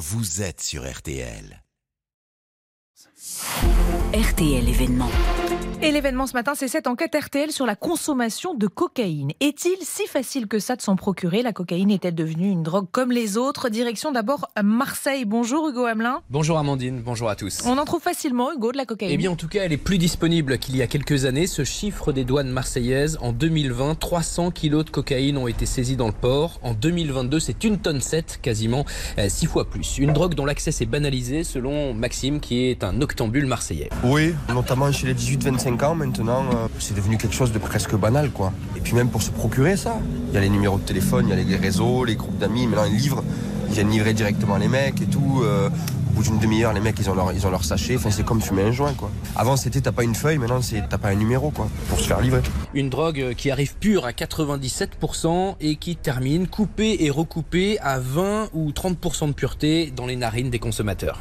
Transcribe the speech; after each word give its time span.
vous 0.00 0.40
êtes 0.40 0.62
sur 0.62 0.90
RTL. 0.90 1.62
RTL 3.22 4.66
événement. 4.66 5.10
Et 5.82 5.92
l'événement 5.92 6.26
ce 6.26 6.34
matin, 6.34 6.52
c'est 6.54 6.68
cette 6.68 6.86
enquête 6.86 7.16
RTL 7.18 7.50
sur 7.52 7.64
la 7.64 7.74
consommation 7.74 8.52
de 8.54 8.66
cocaïne. 8.66 9.32
Est-il 9.40 9.78
si 9.80 10.06
facile 10.06 10.46
que 10.46 10.58
ça 10.58 10.76
de 10.76 10.82
s'en 10.82 10.94
procurer? 10.94 11.40
La 11.40 11.54
cocaïne 11.54 11.90
est-elle 11.90 12.14
devenue 12.14 12.50
une 12.50 12.62
drogue 12.62 12.88
comme 12.92 13.10
les 13.10 13.38
autres? 13.38 13.70
Direction 13.70 14.12
d'abord 14.12 14.50
Marseille. 14.62 15.24
Bonjour 15.24 15.66
Hugo 15.66 15.86
Hamelin. 15.86 16.20
Bonjour 16.28 16.58
Amandine, 16.58 17.00
bonjour 17.00 17.30
à 17.30 17.36
tous. 17.36 17.62
On 17.64 17.78
en 17.78 17.86
trouve 17.86 18.02
facilement, 18.02 18.52
Hugo, 18.52 18.72
de 18.72 18.76
la 18.76 18.84
cocaïne 18.84 19.10
Eh 19.10 19.16
bien, 19.16 19.30
en 19.30 19.36
tout 19.36 19.48
cas, 19.48 19.62
elle 19.64 19.72
est 19.72 19.78
plus 19.78 19.96
disponible 19.96 20.58
qu'il 20.58 20.76
y 20.76 20.82
a 20.82 20.86
quelques 20.86 21.24
années. 21.24 21.46
Ce 21.46 21.64
chiffre 21.64 22.12
des 22.12 22.24
douanes 22.24 22.50
marseillaises, 22.50 23.16
en 23.22 23.32
2020, 23.32 23.94
300 23.94 24.50
kilos 24.50 24.84
de 24.84 24.90
cocaïne 24.90 25.38
ont 25.38 25.46
été 25.48 25.64
saisis 25.64 25.96
dans 25.96 26.08
le 26.08 26.12
port. 26.12 26.60
En 26.62 26.74
2022, 26.74 27.40
c'est 27.40 27.64
une 27.64 27.78
tonne 27.78 28.02
7, 28.02 28.40
quasiment 28.42 28.84
6 29.16 29.46
fois 29.46 29.64
plus. 29.64 29.96
Une 29.96 30.12
drogue 30.12 30.34
dont 30.34 30.44
l'accès 30.44 30.72
s'est 30.72 30.84
banalisé, 30.84 31.42
selon 31.42 31.94
Maxime, 31.94 32.38
qui 32.38 32.66
est 32.66 32.84
un 32.84 33.00
marseillais. 33.46 33.90
Oui, 34.04 34.34
notamment 34.48 34.90
chez 34.92 35.06
les 35.06 35.14
18-25 35.14 35.84
ans 35.84 35.94
maintenant, 35.94 36.44
euh, 36.52 36.68
c'est 36.78 36.94
devenu 36.94 37.16
quelque 37.16 37.34
chose 37.34 37.52
de 37.52 37.58
presque 37.58 37.94
banal 37.94 38.30
quoi. 38.30 38.52
Et 38.76 38.80
puis 38.80 38.94
même 38.94 39.08
pour 39.08 39.22
se 39.22 39.30
procurer 39.30 39.76
ça, 39.76 39.98
il 40.28 40.34
y 40.34 40.38
a 40.38 40.40
les 40.40 40.48
numéros 40.48 40.78
de 40.78 40.82
téléphone, 40.84 41.26
il 41.28 41.30
y 41.30 41.32
a 41.32 41.42
les 41.42 41.56
réseaux, 41.56 42.04
les 42.04 42.16
groupes 42.16 42.38
d'amis, 42.38 42.66
maintenant 42.66 42.84
ils 42.86 42.96
livrent, 42.96 43.22
ils 43.68 43.74
viennent 43.74 43.90
livrer 43.90 44.14
directement 44.14 44.56
les 44.56 44.68
mecs 44.68 45.00
et 45.02 45.06
tout. 45.06 45.42
euh, 45.44 45.68
au 46.10 46.12
bout 46.12 46.22
d'une 46.24 46.40
demi-heure, 46.40 46.72
les 46.72 46.80
mecs 46.80 46.98
ils 46.98 47.08
ont 47.08 47.14
leur, 47.14 47.32
ils 47.32 47.46
ont 47.46 47.50
leur 47.50 47.64
sachet, 47.64 47.96
enfin 47.96 48.10
c'est 48.10 48.24
comme 48.24 48.42
fumer 48.42 48.62
un 48.64 48.72
joint 48.72 48.92
quoi. 48.94 49.10
Avant 49.36 49.56
c'était 49.56 49.80
t'as 49.80 49.92
pas 49.92 50.02
une 50.02 50.16
feuille, 50.16 50.38
maintenant 50.38 50.60
c'est 50.60 50.82
t'as 50.88 50.98
pas 50.98 51.08
un 51.08 51.14
numéro 51.14 51.50
quoi, 51.50 51.68
pour 51.88 52.00
se 52.00 52.04
faire 52.08 52.20
livrer. 52.20 52.42
Une 52.74 52.90
drogue 52.90 53.34
qui 53.36 53.48
arrive 53.50 53.76
pure 53.76 54.04
à 54.04 54.10
97% 54.10 55.54
et 55.60 55.76
qui 55.76 55.94
termine 55.96 56.48
coupée 56.48 56.96
et 57.04 57.10
recoupée 57.10 57.78
à 57.80 58.00
20 58.00 58.48
ou 58.54 58.70
30% 58.72 59.28
de 59.28 59.32
pureté 59.32 59.92
dans 59.94 60.06
les 60.06 60.16
narines 60.16 60.50
des 60.50 60.58
consommateurs. 60.58 61.20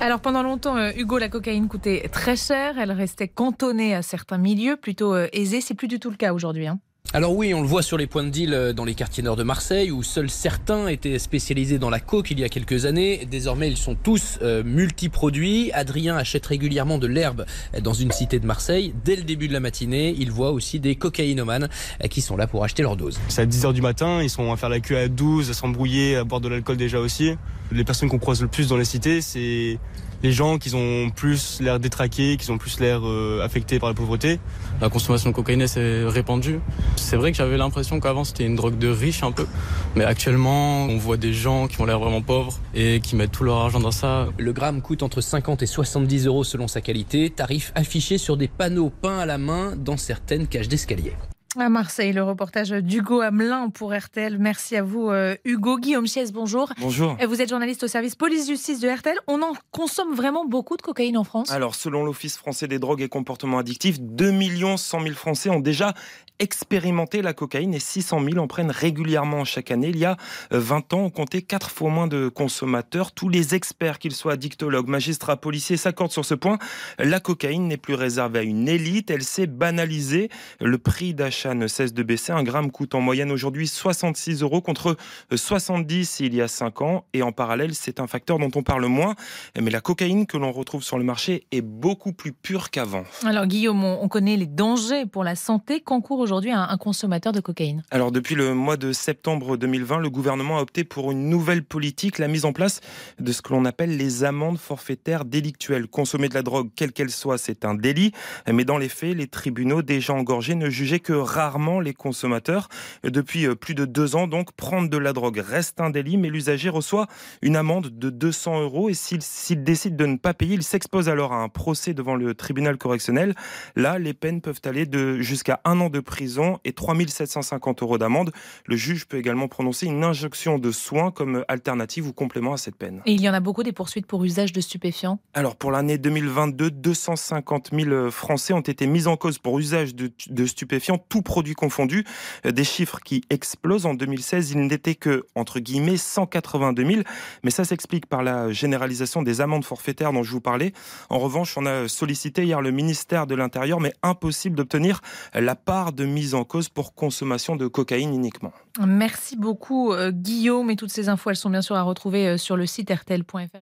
Alors 0.00 0.20
pendant 0.20 0.42
longtemps, 0.42 0.76
euh, 0.76 0.90
Hugo, 0.96 1.18
la 1.18 1.28
cocaïne 1.28 1.68
coûtait 1.68 2.08
très 2.12 2.36
cher. 2.36 2.78
Elle 2.78 2.92
restait 2.92 3.28
cantonnée 3.28 3.94
à 3.94 4.02
certains 4.02 4.38
milieux 4.38 4.76
plutôt 4.76 5.14
euh, 5.14 5.28
aisés. 5.32 5.60
C'est 5.60 5.74
plus 5.74 5.88
du 5.88 5.98
tout 5.98 6.10
le 6.10 6.16
cas 6.16 6.32
aujourd'hui. 6.32 6.66
hein. 6.66 6.78
Alors 7.12 7.34
oui, 7.34 7.54
on 7.54 7.62
le 7.62 7.68
voit 7.68 7.82
sur 7.82 7.96
les 7.96 8.06
points 8.06 8.24
de 8.24 8.30
deal 8.30 8.52
euh, 8.52 8.72
dans 8.72 8.84
les 8.84 8.94
quartiers 8.94 9.22
nord 9.22 9.36
de 9.36 9.42
Marseille, 9.42 9.90
où 9.90 10.02
seuls 10.02 10.28
certains 10.28 10.88
étaient 10.88 11.18
spécialisés 11.18 11.78
dans 11.78 11.88
la 11.88 12.00
coke 12.00 12.30
il 12.30 12.40
y 12.40 12.44
a 12.44 12.48
quelques 12.48 12.84
années. 12.84 13.26
Désormais, 13.30 13.68
ils 13.70 13.76
sont 13.76 13.94
tous 13.94 14.38
euh, 14.42 14.62
multiproduits. 14.64 15.70
Adrien 15.72 16.16
achète 16.16 16.44
régulièrement 16.44 16.98
de 16.98 17.06
l'herbe 17.06 17.46
dans 17.80 17.92
une 17.92 18.10
cité 18.10 18.38
de 18.40 18.46
Marseille. 18.46 18.92
Dès 19.04 19.16
le 19.16 19.22
début 19.22 19.46
de 19.48 19.52
la 19.52 19.60
matinée, 19.60 20.14
il 20.18 20.30
voit 20.30 20.50
aussi 20.50 20.80
des 20.80 20.96
cocaïnomanes 20.96 21.68
euh, 22.02 22.08
qui 22.08 22.20
sont 22.20 22.36
là 22.36 22.46
pour 22.46 22.64
acheter 22.64 22.82
leur 22.82 22.96
dose. 22.96 23.18
C'est 23.28 23.42
à 23.42 23.46
10h 23.46 23.72
du 23.72 23.82
matin, 23.82 24.20
ils 24.22 24.30
sont 24.30 24.52
à 24.52 24.56
faire 24.56 24.68
la 24.68 24.80
queue 24.80 24.98
à 24.98 25.08
12, 25.08 25.48
à 25.48 25.54
s'embrouiller, 25.54 26.16
à 26.16 26.24
boire 26.24 26.40
de 26.40 26.48
l'alcool 26.48 26.76
déjà 26.76 26.98
aussi. 26.98 27.34
Les 27.70 27.84
personnes 27.84 28.08
qu'on 28.08 28.18
croise 28.18 28.42
le 28.42 28.48
plus 28.48 28.68
dans 28.68 28.76
les 28.76 28.84
cités, 28.84 29.20
c'est 29.20 29.78
les 30.22 30.32
gens 30.32 30.58
qui 30.58 30.74
ont 30.74 31.10
plus 31.10 31.60
l'air 31.60 31.78
détraqués, 31.80 32.36
qui 32.36 32.50
ont 32.50 32.58
plus 32.58 32.80
l'air 32.80 33.00
euh, 33.04 33.42
affectés 33.42 33.78
par 33.78 33.88
la 33.88 33.94
pauvreté. 33.94 34.38
La 34.80 34.88
consommation 34.88 35.30
de 35.30 35.34
cocaïne 35.34 35.66
s'est 35.66 36.04
répandue. 36.04 36.60
C'est 36.96 37.16
vrai 37.16 37.32
que 37.32 37.36
j'avais 37.36 37.56
l'impression 37.56 38.00
qu'avant 38.00 38.24
c'était 38.24 38.44
une 38.44 38.56
drogue 38.56 38.78
de 38.78 38.88
riches 38.88 39.22
un 39.22 39.32
peu, 39.32 39.46
mais 39.94 40.04
actuellement 40.04 40.84
on 40.84 40.96
voit 40.96 41.16
des 41.16 41.32
gens 41.32 41.66
qui 41.66 41.80
ont 41.80 41.86
l'air 41.86 41.98
vraiment 41.98 42.22
pauvres 42.22 42.58
et 42.74 43.00
qui 43.00 43.16
mettent 43.16 43.32
tout 43.32 43.44
leur 43.44 43.58
argent 43.58 43.80
dans 43.80 43.90
ça. 43.90 44.28
Le 44.38 44.52
gramme 44.52 44.82
coûte 44.82 45.02
entre 45.02 45.20
50 45.20 45.62
et 45.62 45.66
70 45.66 46.26
euros 46.26 46.44
selon 46.44 46.68
sa 46.68 46.80
qualité, 46.80 47.30
tarif 47.30 47.72
affiché 47.74 48.18
sur 48.18 48.36
des 48.36 48.48
panneaux 48.48 48.90
peints 48.90 49.18
à 49.18 49.26
la 49.26 49.38
main 49.38 49.74
dans 49.76 49.96
certaines 49.96 50.46
cages 50.46 50.68
d'escalier. 50.68 51.12
À 51.58 51.70
Marseille, 51.70 52.12
le 52.12 52.22
reportage 52.22 52.68
d'Hugo 52.68 53.22
Hamelin 53.22 53.70
pour 53.70 53.94
RTL. 53.94 54.36
Merci 54.38 54.76
à 54.76 54.82
vous, 54.82 55.08
euh, 55.08 55.36
Hugo. 55.46 55.78
Guillaume 55.78 56.06
Chies, 56.06 56.30
bonjour. 56.30 56.70
Bonjour. 56.78 57.16
Euh, 57.22 57.26
Vous 57.26 57.40
êtes 57.40 57.48
journaliste 57.48 57.82
au 57.82 57.88
service 57.88 58.14
police-justice 58.14 58.78
de 58.80 58.88
RTL. 58.88 59.16
On 59.26 59.40
en 59.40 59.54
consomme 59.70 60.14
vraiment 60.14 60.44
beaucoup 60.44 60.76
de 60.76 60.82
cocaïne 60.82 61.16
en 61.16 61.24
France 61.24 61.50
Alors, 61.50 61.74
selon 61.74 62.04
l'Office 62.04 62.36
français 62.36 62.68
des 62.68 62.78
drogues 62.78 63.00
et 63.00 63.08
comportements 63.08 63.56
addictifs, 63.56 63.98
2 64.00 64.32
100 64.76 65.00
000 65.00 65.14
Français 65.14 65.48
ont 65.48 65.60
déjà 65.60 65.94
expérimenté 66.38 67.22
la 67.22 67.32
cocaïne 67.32 67.72
et 67.72 67.80
600 67.80 68.22
000 68.22 68.36
en 68.36 68.46
prennent 68.46 68.70
régulièrement 68.70 69.44
chaque 69.46 69.70
année. 69.70 69.88
Il 69.88 69.98
y 69.98 70.04
a 70.04 70.18
euh, 70.52 70.60
20 70.60 70.92
ans, 70.92 71.00
on 71.04 71.10
comptait 71.10 71.40
4 71.40 71.70
fois 71.70 71.90
moins 71.90 72.06
de 72.06 72.28
consommateurs. 72.28 73.12
Tous 73.12 73.30
les 73.30 73.54
experts, 73.54 73.98
qu'ils 73.98 74.14
soient 74.14 74.34
addictologues, 74.34 74.88
magistrats, 74.88 75.38
policiers, 75.38 75.78
s'accordent 75.78 76.12
sur 76.12 76.26
ce 76.26 76.34
point. 76.34 76.58
La 76.98 77.20
cocaïne 77.20 77.66
n'est 77.66 77.78
plus 77.78 77.94
réservée 77.94 78.40
à 78.40 78.42
une 78.42 78.68
élite, 78.68 79.10
elle 79.10 79.22
s'est 79.22 79.46
banalisée. 79.46 80.28
Le 80.60 80.76
prix 80.76 81.14
d'achat 81.14 81.45
ne 81.54 81.66
cesse 81.66 81.92
de 81.92 82.02
baisser. 82.02 82.32
Un 82.32 82.42
gramme 82.42 82.70
coûte 82.70 82.94
en 82.94 83.00
moyenne 83.00 83.30
aujourd'hui 83.30 83.68
66 83.68 84.42
euros 84.42 84.60
contre 84.60 84.96
70 85.34 86.20
il 86.20 86.34
y 86.34 86.40
a 86.40 86.48
5 86.48 86.80
ans. 86.82 87.04
Et 87.12 87.22
en 87.22 87.32
parallèle, 87.32 87.74
c'est 87.74 88.00
un 88.00 88.06
facteur 88.06 88.38
dont 88.38 88.50
on 88.54 88.62
parle 88.62 88.86
moins. 88.86 89.14
Mais 89.60 89.70
la 89.70 89.80
cocaïne 89.80 90.26
que 90.26 90.36
l'on 90.36 90.52
retrouve 90.52 90.82
sur 90.82 90.96
le 90.96 91.04
marché 91.04 91.46
est 91.52 91.60
beaucoup 91.60 92.12
plus 92.12 92.32
pure 92.32 92.70
qu'avant. 92.70 93.04
Alors, 93.24 93.46
Guillaume, 93.46 93.84
on 93.84 94.06
on 94.06 94.08
connaît 94.08 94.36
les 94.36 94.46
dangers 94.46 95.04
pour 95.04 95.24
la 95.24 95.34
santé 95.34 95.80
qu'encourt 95.80 96.20
aujourd'hui 96.20 96.52
un, 96.52 96.62
un 96.62 96.76
consommateur 96.76 97.32
de 97.32 97.40
cocaïne? 97.40 97.82
Alors 97.90 98.12
depuis 98.12 98.36
le 98.36 98.54
mois 98.54 98.76
de 98.76 98.92
septembre 98.92 99.56
2020, 99.56 99.98
le 99.98 100.10
gouvernement 100.10 100.58
a 100.58 100.60
opté 100.60 100.84
pour 100.84 101.10
une 101.10 101.28
nouvelle 101.28 101.64
politique, 101.64 102.18
la 102.18 102.28
mise 102.28 102.44
en 102.44 102.52
place 102.52 102.80
de 103.18 103.32
ce 103.32 103.42
que 103.42 103.52
l'on 103.52 103.64
appelle 103.64 103.96
les 103.96 104.22
amendes 104.22 104.58
forfaitaires 104.58 105.24
délictuelles. 105.24 105.88
Consommer 105.88 106.28
de 106.28 106.34
la 106.34 106.42
drogue, 106.42 106.70
quelle 106.76 106.92
qu'elle 106.92 107.10
soit, 107.10 107.36
c'est 107.36 107.64
un 107.64 107.74
délit, 107.74 108.12
mais 108.46 108.64
dans 108.64 108.78
les 108.78 108.88
faits, 108.88 109.16
les 109.16 109.26
tribunaux 109.26 109.82
déjà 109.82 110.14
engorgés 110.14 110.54
ne 110.54 110.70
jugeaient 110.70 111.00
que 111.00 111.12
rarement 111.36 111.80
les 111.80 111.94
consommateurs. 111.94 112.68
Depuis 113.04 113.46
euh, 113.46 113.54
plus 113.54 113.74
de 113.74 113.84
deux 113.84 114.16
ans, 114.16 114.26
donc, 114.26 114.52
prendre 114.52 114.88
de 114.88 114.96
la 114.96 115.12
drogue 115.12 115.38
reste 115.38 115.80
un 115.80 115.90
délit, 115.90 116.16
mais 116.16 116.30
l'usager 116.30 116.68
reçoit 116.68 117.06
une 117.42 117.56
amende 117.56 117.90
de 117.98 118.10
200 118.10 118.62
euros 118.62 118.88
et 118.88 118.94
s'il 118.94 119.62
décide 119.62 119.96
de 119.96 120.06
ne 120.06 120.16
pas 120.16 120.34
payer, 120.34 120.54
il 120.54 120.62
s'expose 120.62 121.08
alors 121.08 121.32
à 121.32 121.42
un 121.42 121.48
procès 121.48 121.94
devant 121.94 122.14
le 122.14 122.34
tribunal 122.34 122.78
correctionnel. 122.78 123.34
Là, 123.74 123.98
les 123.98 124.14
peines 124.14 124.40
peuvent 124.40 124.60
aller 124.64 124.86
de 124.86 125.20
jusqu'à 125.20 125.60
un 125.64 125.78
an 125.80 125.90
de 125.90 126.00
prison 126.00 126.58
et 126.64 126.72
3750 126.72 127.82
euros 127.82 127.98
d'amende. 127.98 128.32
Le 128.64 128.76
juge 128.76 129.06
peut 129.06 129.18
également 129.18 129.48
prononcer 129.48 129.86
une 129.86 130.04
injonction 130.04 130.58
de 130.58 130.70
soins 130.70 131.10
comme 131.10 131.44
alternative 131.48 132.08
ou 132.08 132.12
complément 132.12 132.54
à 132.54 132.56
cette 132.56 132.76
peine. 132.76 133.02
Et 133.04 133.12
il 133.12 133.20
y 133.20 133.28
en 133.28 133.34
a 133.34 133.40
beaucoup 133.40 133.62
des 133.62 133.72
poursuites 133.72 134.06
pour 134.06 134.24
usage 134.24 134.52
de 134.52 134.60
stupéfiants? 134.60 135.20
Alors 135.34 135.56
pour 135.56 135.70
l'année 135.70 135.98
2022, 135.98 136.70
250 136.70 137.70
000 137.72 138.10
Français 138.10 138.54
ont 138.54 138.60
été 138.60 138.86
mis 138.86 139.06
en 139.06 139.16
cause 139.16 139.38
pour 139.38 139.58
usage 139.58 139.94
de, 139.94 140.10
de 140.28 140.46
stupéfiants, 140.46 140.98
tout 141.08 141.22
produit 141.26 141.54
confondu. 141.54 142.04
Euh, 142.46 142.52
Des 142.52 142.64
chiffres 142.64 143.00
qui 143.04 143.22
explosent. 143.28 143.84
En 143.84 143.92
2016, 143.92 144.52
il 144.52 144.66
n'était 144.66 144.94
que, 144.94 145.24
entre 145.34 145.60
guillemets, 145.60 145.98
182 145.98 146.86
000. 146.86 147.02
Mais 147.42 147.50
ça 147.50 147.64
s'explique 147.64 148.06
par 148.06 148.22
la 148.22 148.50
généralisation 148.50 149.22
des 149.22 149.42
amendes 149.42 149.64
forfaitaires 149.64 150.12
dont 150.12 150.22
je 150.22 150.30
vous 150.30 150.40
parlais. 150.40 150.72
En 151.10 151.18
revanche, 151.18 151.58
on 151.58 151.66
a 151.66 151.88
sollicité 151.88 152.44
hier 152.44 152.62
le 152.62 152.70
ministère 152.70 153.26
de 153.26 153.34
l'Intérieur, 153.34 153.80
mais 153.80 153.92
impossible 154.02 154.56
d'obtenir 154.56 155.00
la 155.34 155.56
part 155.56 155.92
de 155.92 156.06
mise 156.06 156.34
en 156.34 156.44
cause 156.44 156.68
pour 156.68 156.94
consommation 156.94 157.56
de 157.56 157.66
cocaïne 157.66 158.14
uniquement. 158.14 158.52
Merci 158.86 159.36
beaucoup, 159.36 159.92
euh, 159.92 160.12
Guillaume. 160.12 160.70
Et 160.70 160.76
toutes 160.76 160.92
ces 160.92 161.08
infos, 161.08 161.30
elles 161.30 161.36
sont 161.36 161.50
bien 161.50 161.62
sûr 161.62 161.76
à 161.76 161.82
retrouver 161.82 162.28
euh, 162.28 162.36
sur 162.36 162.56
le 162.56 162.66
site 162.66 162.90
rtl.fr. 162.90 163.65